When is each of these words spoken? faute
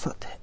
faute 0.00 0.39